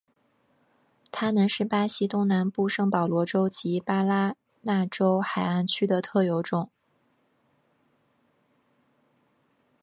[1.11, 6.71] 它们是巴西东南部圣保罗州及巴拉那州海岸区的特有种。